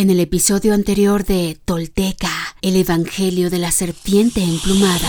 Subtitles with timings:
[0.00, 5.06] En el episodio anterior de Tolteca, el Evangelio de la Serpiente Emplumada.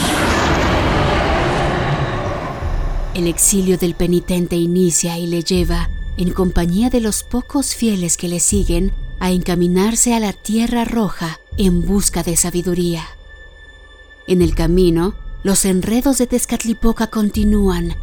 [3.13, 8.27] El exilio del penitente inicia y le lleva, en compañía de los pocos fieles que
[8.27, 8.91] le siguen,
[9.21, 13.05] a encaminarse a la Tierra Roja en busca de sabiduría.
[14.28, 17.95] En el camino, los enredos de Tezcatlipoca continúan,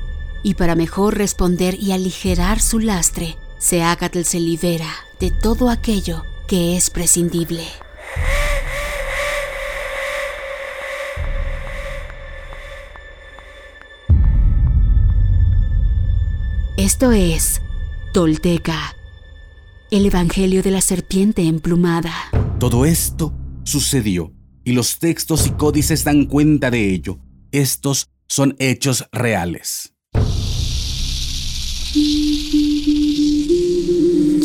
[0.43, 4.89] y para mejor responder y aligerar su lastre, Seacatl se libera
[5.21, 7.63] de todo aquello que es prescindible.
[16.79, 17.61] Esto es
[18.15, 18.97] Tolteca,
[19.91, 22.15] el Evangelio de la Serpiente Emplumada.
[22.59, 24.33] Todo esto sucedió
[24.65, 27.19] y los textos y códices dan cuenta de ello.
[27.53, 29.93] Estos son hechos reales.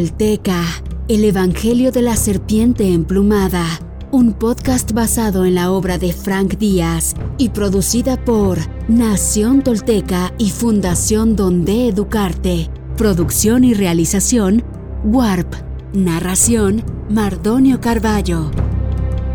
[0.00, 0.64] Tolteca,
[1.08, 3.66] el Evangelio de la Serpiente Emplumada,
[4.10, 10.48] un podcast basado en la obra de Frank Díaz y producida por Nación Tolteca y
[10.48, 12.70] Fundación Donde Educarte.
[12.96, 14.64] Producción y realización,
[15.04, 15.54] Warp.
[15.92, 18.50] Narración, Mardonio Carballo.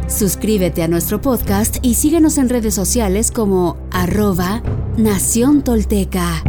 [0.08, 4.64] Suscríbete a nuestro podcast y síguenos en redes sociales como arroba
[4.98, 6.44] Nación Tolteca.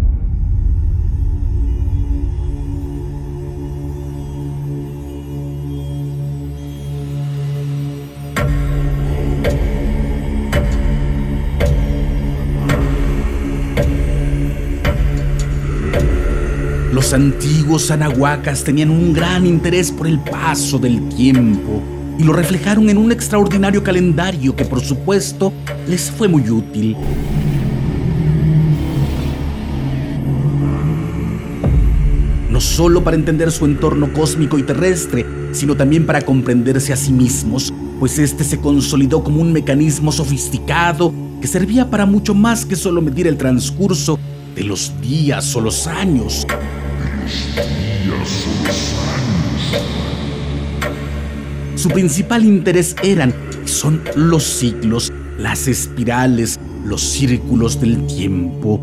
[16.97, 21.83] Los antiguos anahuacas tenían un gran interés por el paso del tiempo
[22.19, 25.53] y lo reflejaron en un extraordinario calendario que por supuesto
[25.87, 26.97] les fue muy útil.
[32.49, 37.13] No solo para entender su entorno cósmico y terrestre, sino también para comprenderse a sí
[37.13, 41.13] mismos, pues este se consolidó como un mecanismo sofisticado
[41.43, 44.19] que servía para mucho más que solo medir el transcurso
[44.55, 46.47] de los días o los años.
[51.77, 58.81] Su principal interés eran y son los ciclos, las espirales, los círculos del tiempo.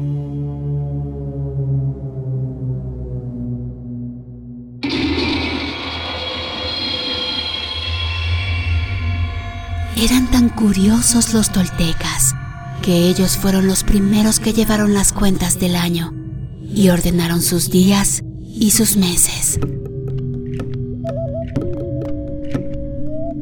[9.98, 12.36] Eran tan curiosos los toltecas
[12.82, 16.14] que ellos fueron los primeros que llevaron las cuentas del año
[16.62, 18.22] y ordenaron sus días
[18.64, 19.60] y sus meses.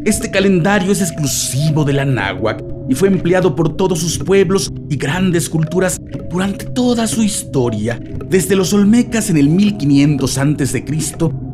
[0.03, 2.35] Este calendario es exclusivo de la
[2.89, 8.55] y fue empleado por todos sus pueblos y grandes culturas durante toda su historia, desde
[8.55, 10.85] los olmecas en el 1500 a.C.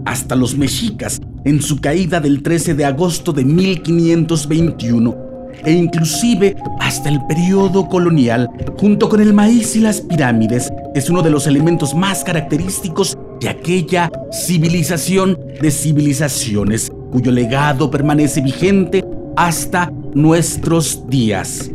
[0.06, 5.27] hasta los mexicas en su caída del 13 de agosto de 1521
[5.66, 11.22] e inclusive hasta el periodo colonial, junto con el maíz y las pirámides, es uno
[11.22, 19.03] de los elementos más característicos de aquella civilización de civilizaciones, cuyo legado permanece vigente
[19.36, 21.70] hasta nuestros días.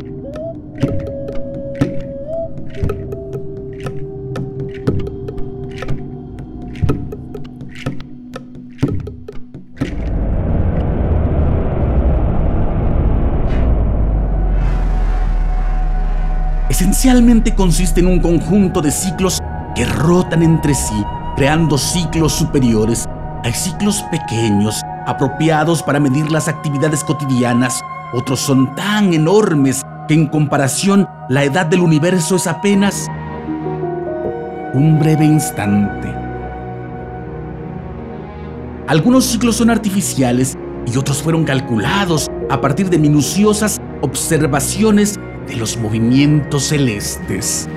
[16.69, 19.39] Esencialmente consiste en un conjunto de ciclos
[19.75, 21.03] que rotan entre sí,
[21.43, 23.03] creando ciclos superiores.
[23.43, 27.81] Hay ciclos pequeños, apropiados para medir las actividades cotidianas.
[28.13, 33.09] Otros son tan enormes que en comparación la edad del universo es apenas
[34.73, 36.15] un breve instante.
[38.87, 45.75] Algunos ciclos son artificiales y otros fueron calculados a partir de minuciosas observaciones de los
[45.75, 47.67] movimientos celestes.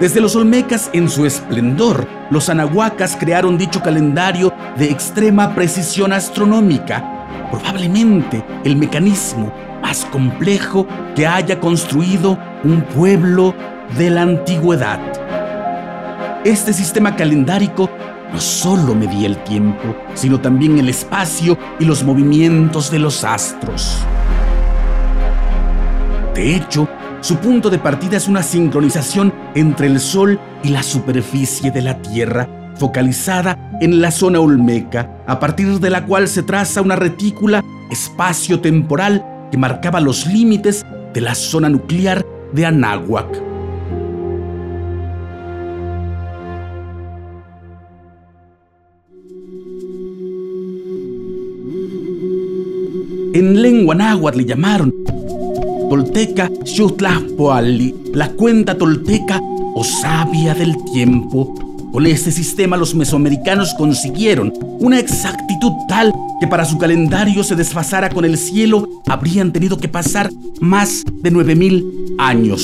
[0.00, 7.48] Desde los Olmecas en su esplendor, los anahuacas crearon dicho calendario de extrema precisión astronómica,
[7.52, 13.54] probablemente el mecanismo más complejo que haya construido un pueblo
[13.96, 14.98] de la antigüedad.
[16.44, 17.88] Este sistema calendárico
[18.32, 24.04] no solo medía el tiempo, sino también el espacio y los movimientos de los astros.
[26.34, 26.88] De hecho,
[27.24, 32.02] su punto de partida es una sincronización entre el Sol y la superficie de la
[32.02, 37.64] Tierra, focalizada en la zona olmeca, a partir de la cual se traza una retícula
[37.90, 40.84] espacio-temporal que marcaba los límites
[41.14, 43.42] de la zona nuclear de Anáhuac.
[53.32, 55.04] En lengua náhuatl le llamaron
[55.88, 59.40] Tolteca Xutlahpoalli, la cuenta tolteca
[59.74, 61.54] o sabia del tiempo.
[61.92, 68.08] Con este sistema los mesoamericanos consiguieron una exactitud tal que para su calendario se desfasara
[68.10, 72.62] con el cielo habrían tenido que pasar más de 9000 años.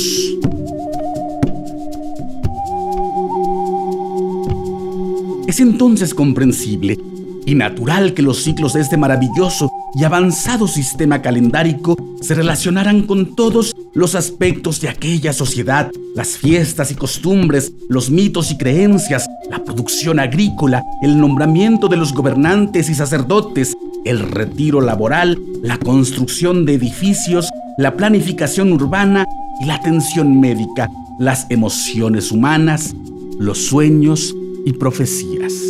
[5.47, 6.99] Es entonces comprensible
[7.47, 13.35] y natural que los ciclos de este maravilloso y avanzado sistema calendárico se relacionaran con
[13.35, 19.65] todos los aspectos de aquella sociedad, las fiestas y costumbres, los mitos y creencias, la
[19.65, 26.75] producción agrícola, el nombramiento de los gobernantes y sacerdotes, el retiro laboral, la construcción de
[26.75, 29.27] edificios, la planificación urbana
[29.61, 30.89] y la atención médica,
[31.19, 32.95] las emociones humanas,
[33.39, 34.35] los sueños
[34.65, 35.70] y profecías.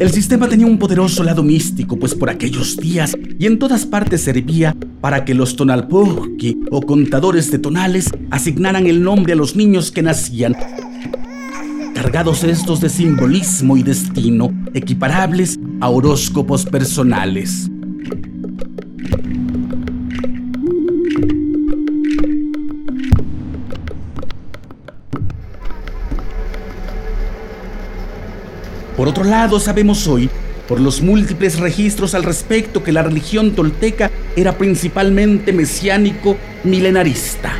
[0.00, 4.22] El sistema tenía un poderoso lado místico, pues por aquellos días y en todas partes
[4.22, 9.92] servía para que los tonalpohki o contadores de tonales asignaran el nombre a los niños
[9.92, 10.56] que nacían,
[11.94, 17.70] cargados estos de simbolismo y destino, equiparables a horóscopos personales.
[29.00, 30.28] Por otro lado, sabemos hoy,
[30.68, 37.50] por los múltiples registros al respecto, que la religión tolteca era principalmente mesiánico milenarista.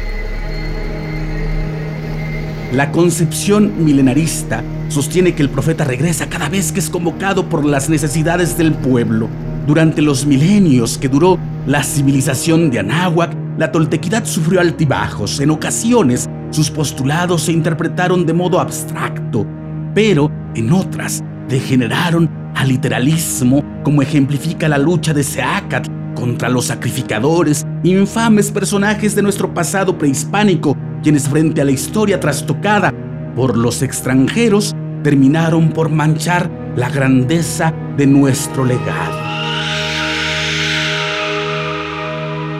[2.75, 7.89] La concepción milenarista sostiene que el profeta regresa cada vez que es convocado por las
[7.89, 9.31] necesidades del pueblo.
[9.67, 15.41] Durante los milenios que duró la civilización de Anáhuac, la toltequidad sufrió altibajos.
[15.41, 19.47] En ocasiones, sus postulados se interpretaron de modo abstracto,
[19.95, 27.67] pero en otras degeneraron al literalismo, como ejemplifica la lucha de Seacat contra los sacrificadores,
[27.83, 32.93] infames personajes de nuestro pasado prehispánico, quienes frente a la historia trastocada
[33.35, 39.19] por los extranjeros terminaron por manchar la grandeza de nuestro legado.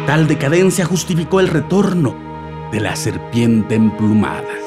[0.07, 2.17] Tal decadencia justificó el retorno
[2.73, 4.60] de la serpiente emplumada.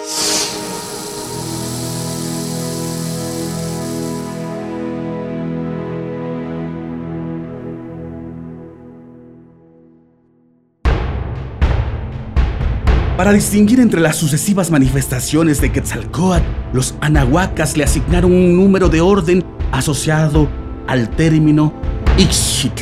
[13.24, 16.44] Para distinguir entre las sucesivas manifestaciones de Quetzalcoatl,
[16.74, 20.50] los anahuacas le asignaron un número de orden asociado
[20.88, 21.74] al término
[22.18, 22.74] Ixchit,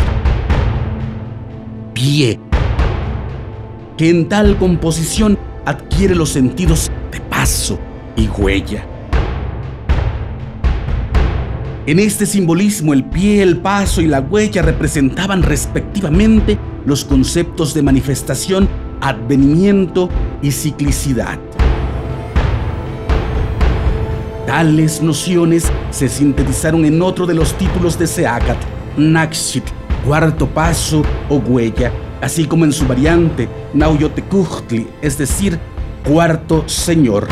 [1.94, 2.40] pie,
[3.95, 7.78] que en tal composición adquiere los sentidos de paso
[8.16, 8.83] y huella.
[11.86, 16.57] En este simbolismo el pie, el paso y la huella representaban respectivamente
[16.88, 18.68] los conceptos de manifestación
[19.02, 20.10] advenimiento
[20.42, 21.40] y ciclicidad.
[24.46, 28.58] Tales nociones se sintetizaron en otro de los títulos de Seacat,
[28.98, 29.64] Naxit,
[30.06, 31.92] cuarto paso o huella,
[32.22, 35.60] así como en su variante Nauyotecuhtli, es decir,
[36.08, 37.28] cuarto señor.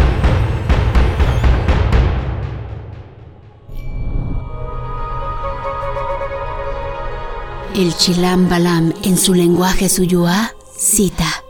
[7.76, 11.44] El Chilam Balam en su lenguaje suyuá cita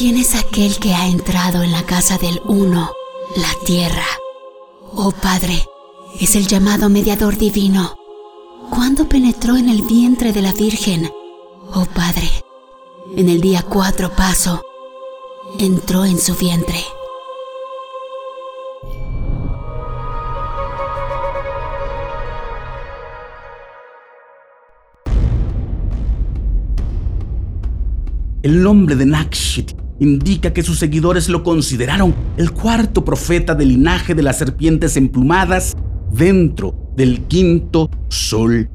[0.00, 2.90] ¿Quién es aquel que ha entrado en la casa del uno,
[3.36, 4.06] la tierra?
[4.94, 5.62] Oh Padre,
[6.18, 7.98] es el llamado mediador divino.
[8.70, 11.12] ¿Cuándo penetró en el vientre de la Virgen?
[11.74, 12.30] Oh Padre,
[13.14, 14.62] en el día cuatro paso,
[15.58, 16.82] entró en su vientre.
[28.42, 34.14] El nombre de Nakshit indica que sus seguidores lo consideraron el cuarto profeta del linaje
[34.14, 35.76] de las serpientes emplumadas
[36.10, 38.68] dentro del quinto sol.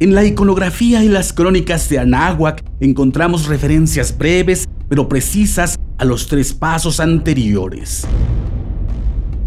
[0.00, 6.26] En la iconografía y las crónicas de Anáhuac encontramos referencias breves pero precisas a los
[6.26, 8.06] tres pasos anteriores.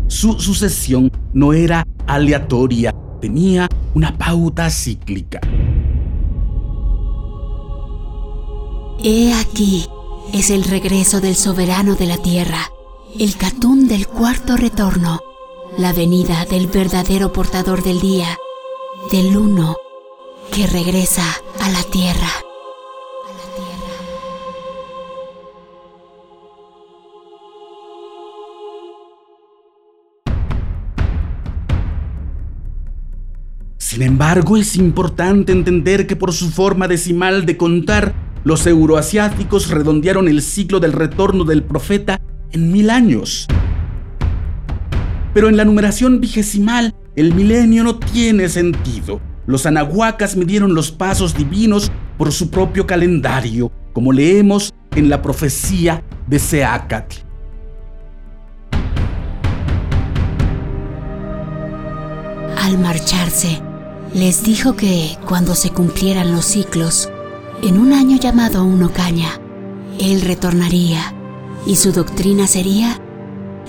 [0.07, 5.39] Su sucesión no era aleatoria, tenía una pauta cíclica.
[9.03, 9.88] He aquí
[10.31, 12.72] es el regreso del soberano de la tierra,
[13.20, 15.22] el catún del cuarto retorno,
[15.75, 18.38] la venida del verdadero portador del día,
[19.12, 19.75] del uno
[20.53, 21.24] que regresa
[21.60, 22.29] a la tierra.
[33.79, 40.27] Sin embargo, es importante entender que por su forma decimal de contar, los euroasiáticos redondearon
[40.27, 42.19] el ciclo del retorno del profeta
[42.51, 43.48] en mil años.
[45.33, 49.21] Pero en la numeración vigesimal, el milenio no tiene sentido.
[49.45, 56.03] Los anahuacas midieron los pasos divinos por su propio calendario, como leemos en la profecía
[56.27, 57.17] de Seacatl.
[62.57, 63.62] Al marcharse,
[64.13, 67.10] les dijo que cuando se cumplieran los ciclos,
[67.63, 69.39] en un año llamado Uno Caña,
[70.00, 71.13] él retornaría
[71.65, 73.00] y su doctrina sería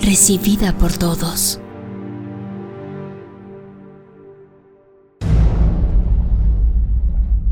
[0.01, 1.59] recibida por todos.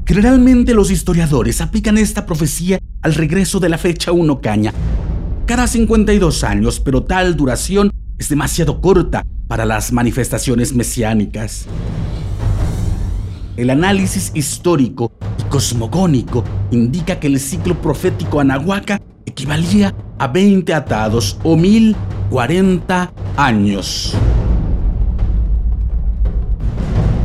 [0.05, 4.73] Generalmente los historiadores aplican esta profecía al regreso de la fecha Uno Caña,
[5.45, 11.67] cada 52 años, pero tal duración es demasiado corta para las manifestaciones mesiánicas.
[13.61, 21.37] El análisis histórico y cosmogónico indica que el ciclo profético anahuaca equivalía a 20 atados
[21.43, 24.15] o 1040 años.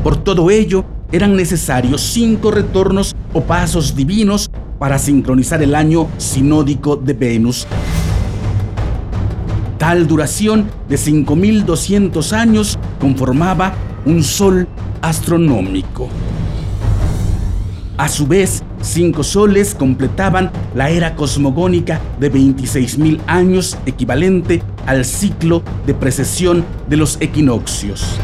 [0.04, 6.96] Por todo ello, eran necesarios cinco retornos o pasos divinos para sincronizar el año sinódico
[6.96, 7.66] de Venus.
[9.78, 13.72] Tal duración de 5200 años conformaba
[14.06, 14.68] un sol
[15.02, 16.08] astronómico.
[17.98, 25.62] A su vez, cinco soles completaban la era cosmogónica de 26.000 años equivalente al ciclo
[25.86, 28.18] de precesión de los equinoccios.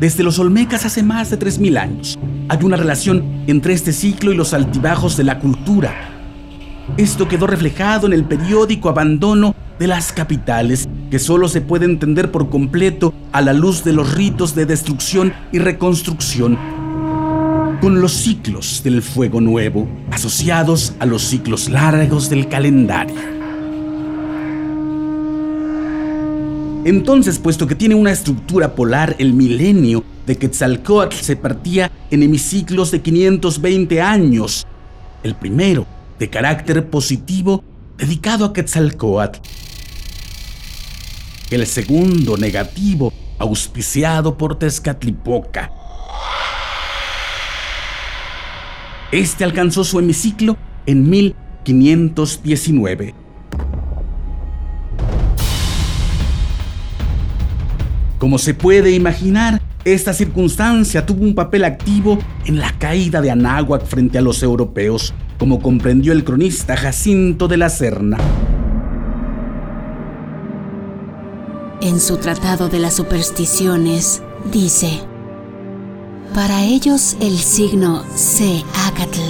[0.00, 2.18] Desde los Olmecas hace más de 3.000 años,
[2.48, 6.14] hay una relación entre este ciclo y los altibajos de la cultura.
[6.96, 12.30] Esto quedó reflejado en el periódico abandono de las capitales, que solo se puede entender
[12.30, 16.58] por completo a la luz de los ritos de destrucción y reconstrucción,
[17.80, 23.37] con los ciclos del fuego nuevo, asociados a los ciclos largos del calendario.
[26.84, 32.90] Entonces, puesto que tiene una estructura polar, el milenio de Quetzalcoatl se partía en hemiciclos
[32.90, 34.66] de 520 años.
[35.22, 35.86] El primero,
[36.18, 37.62] de carácter positivo,
[37.96, 39.40] dedicado a Quetzalcoatl.
[41.50, 45.72] El segundo, negativo, auspiciado por Tezcatlipoca.
[49.10, 53.27] Este alcanzó su hemiciclo en 1519.
[58.28, 63.86] Como se puede imaginar, esta circunstancia tuvo un papel activo en la caída de Anáhuac
[63.86, 68.18] frente a los europeos, como comprendió el cronista Jacinto de la Serna.
[71.80, 75.00] En su Tratado de las Supersticiones dice,
[76.34, 78.62] para ellos el signo C.
[78.86, 79.20] Acatl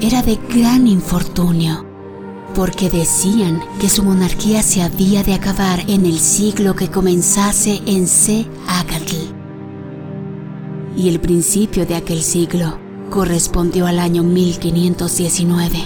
[0.00, 1.89] era de gran infortunio
[2.54, 8.06] porque decían que su monarquía se había de acabar en el siglo que comenzase en
[8.06, 8.46] C.
[8.66, 9.16] Acatl.
[10.96, 12.78] Y el principio de aquel siglo
[13.10, 15.78] correspondió al año 1519.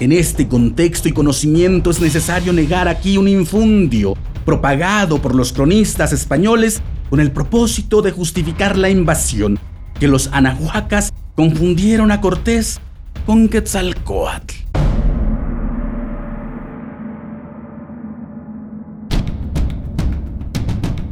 [0.00, 4.14] En este contexto y conocimiento es necesario negar aquí un infundio
[4.46, 6.80] propagado por los cronistas españoles
[7.10, 9.58] con el propósito de justificar la invasión,
[9.98, 12.80] que los anahuacas confundieron a Cortés
[13.26, 14.54] con Quetzalcoatl.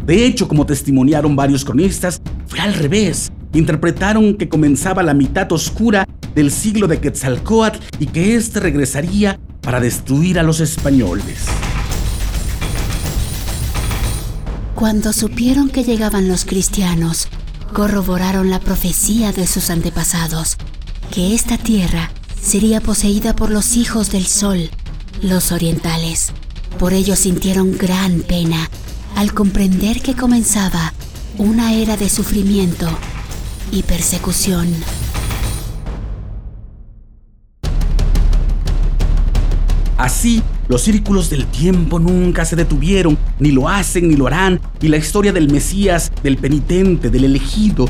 [0.06, 3.30] De hecho, como testimoniaron varios cronistas, fue al revés.
[3.52, 9.80] Interpretaron que comenzaba la mitad oscura del siglo de Quetzalcoatl y que éste regresaría para
[9.80, 11.46] destruir a los españoles.
[14.78, 17.26] Cuando supieron que llegaban los cristianos,
[17.72, 20.56] corroboraron la profecía de sus antepasados,
[21.10, 24.70] que esta tierra sería poseída por los hijos del sol,
[25.20, 26.30] los orientales.
[26.78, 28.70] Por ello sintieron gran pena
[29.16, 30.94] al comprender que comenzaba
[31.38, 32.86] una era de sufrimiento
[33.72, 34.72] y persecución.
[39.96, 44.88] Así, los círculos del tiempo nunca se detuvieron, ni lo hacen ni lo harán, y
[44.88, 47.86] la historia del Mesías, del penitente, del elegido,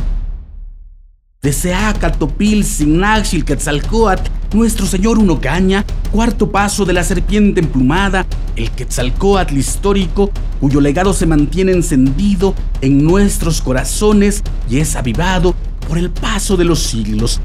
[1.42, 9.56] de Seacatopil, Signaxil, Quetzalcoatl, nuestro señor Unocaña, cuarto paso de la serpiente emplumada, el Quetzalcoatl
[9.56, 10.30] histórico,
[10.60, 15.54] cuyo legado se mantiene encendido en nuestros corazones y es avivado
[15.88, 17.40] por el paso de los siglos,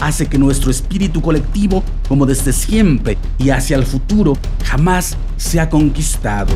[0.00, 4.32] hace que nuestro espíritu colectivo, como desde siempre y hacia el futuro,
[4.64, 6.52] jamás sea conquistado.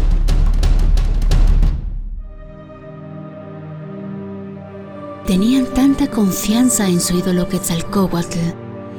[5.27, 8.39] Tenían tanta confianza en su ídolo Quetzalcóatl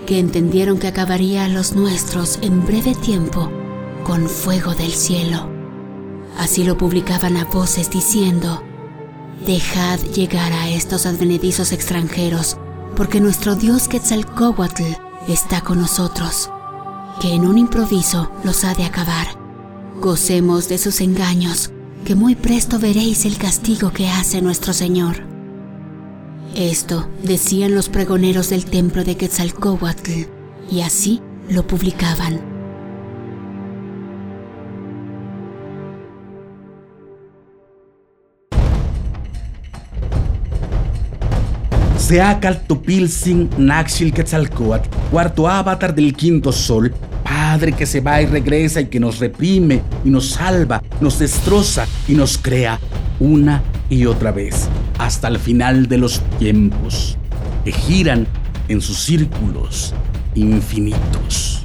[0.07, 3.51] que entendieron que acabaría a los nuestros en breve tiempo
[4.03, 5.49] con fuego del cielo.
[6.37, 8.63] Así lo publicaban a voces diciendo,
[9.45, 12.57] Dejad llegar a estos advenedizos extranjeros
[12.95, 14.83] porque nuestro Dios Quetzalcóatl
[15.27, 16.49] está con nosotros,
[17.21, 19.27] que en un improviso los ha de acabar.
[19.99, 21.71] Gocemos de sus engaños,
[22.05, 25.23] que muy presto veréis el castigo que hace nuestro Señor.
[26.55, 30.27] Esto decían los pregoneros del templo de Quetzalcóatl,
[30.71, 32.54] y así lo publicaban.
[42.05, 46.93] Seacaltopilsin Naxil Quetzalcoatl, cuarto avatar del quinto sol,
[47.23, 51.87] Padre que se va y regresa y que nos reprime y nos salva, nos destroza
[52.07, 52.79] y nos crea
[53.19, 54.69] una y otra vez,
[54.99, 57.17] hasta el final de los tiempos,
[57.63, 58.27] que giran
[58.67, 59.95] en sus círculos
[60.35, 61.64] infinitos.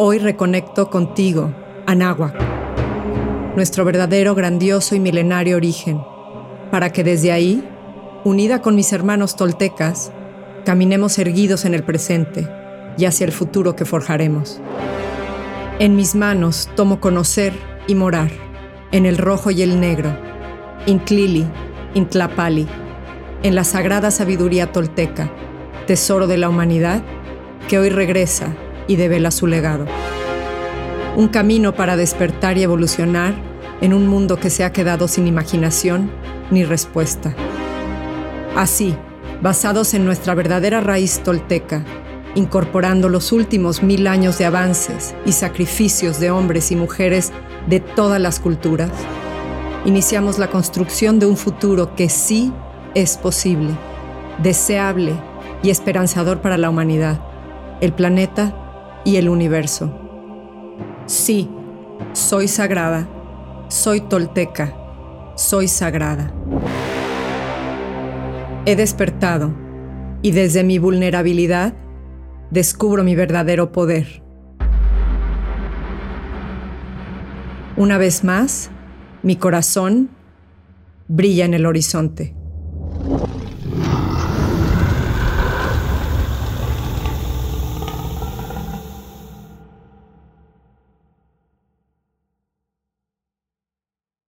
[0.00, 1.52] Hoy reconecto contigo,
[1.84, 2.32] Anáhuac,
[3.56, 6.00] nuestro verdadero, grandioso y milenario origen,
[6.70, 7.68] para que desde ahí,
[8.22, 10.12] unida con mis hermanos toltecas,
[10.64, 12.48] caminemos erguidos en el presente
[12.96, 14.60] y hacia el futuro que forjaremos.
[15.80, 17.52] En mis manos tomo conocer
[17.88, 18.30] y morar,
[18.92, 20.16] en el rojo y el negro,
[20.86, 21.44] Intlili,
[21.94, 22.68] Intlapali,
[23.42, 25.28] en la sagrada sabiduría tolteca,
[25.88, 27.02] tesoro de la humanidad,
[27.66, 28.54] que hoy regresa
[28.88, 29.86] y devela su legado.
[31.16, 33.34] Un camino para despertar y evolucionar
[33.80, 36.10] en un mundo que se ha quedado sin imaginación
[36.50, 37.34] ni respuesta.
[38.56, 38.96] Así,
[39.40, 41.84] basados en nuestra verdadera raíz tolteca,
[42.34, 47.32] incorporando los últimos mil años de avances y sacrificios de hombres y mujeres
[47.68, 48.90] de todas las culturas,
[49.84, 52.52] iniciamos la construcción de un futuro que sí
[52.94, 53.70] es posible,
[54.42, 55.14] deseable
[55.62, 57.20] y esperanzador para la humanidad,
[57.80, 58.67] el planeta
[59.08, 59.90] y el universo.
[61.06, 61.48] Sí,
[62.12, 63.08] soy sagrada,
[63.68, 64.76] soy tolteca,
[65.34, 66.30] soy sagrada.
[68.66, 69.54] He despertado
[70.20, 71.72] y desde mi vulnerabilidad
[72.50, 74.22] descubro mi verdadero poder.
[77.78, 78.70] Una vez más,
[79.22, 80.10] mi corazón
[81.06, 82.34] brilla en el horizonte.